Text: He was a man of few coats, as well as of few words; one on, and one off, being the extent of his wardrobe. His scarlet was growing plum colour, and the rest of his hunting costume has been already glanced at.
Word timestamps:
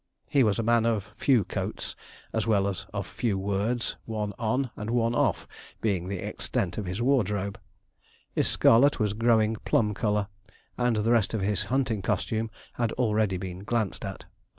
He 0.27 0.41
was 0.41 0.57
a 0.57 0.63
man 0.63 0.87
of 0.87 1.13
few 1.15 1.43
coats, 1.43 1.95
as 2.33 2.47
well 2.47 2.67
as 2.67 2.87
of 2.91 3.05
few 3.05 3.37
words; 3.37 3.97
one 4.05 4.33
on, 4.39 4.71
and 4.75 4.89
one 4.89 5.13
off, 5.13 5.47
being 5.79 6.07
the 6.07 6.17
extent 6.27 6.79
of 6.79 6.85
his 6.85 7.03
wardrobe. 7.03 7.59
His 8.33 8.47
scarlet 8.47 8.99
was 8.99 9.13
growing 9.13 9.57
plum 9.63 9.93
colour, 9.93 10.27
and 10.75 10.95
the 10.95 11.11
rest 11.11 11.35
of 11.35 11.41
his 11.41 11.65
hunting 11.65 12.01
costume 12.01 12.49
has 12.73 12.87
been 12.87 12.95
already 12.95 13.37
glanced 13.37 14.03
at. 14.03 14.25